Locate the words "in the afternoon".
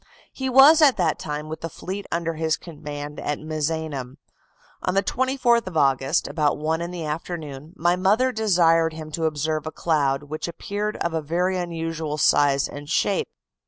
6.81-7.73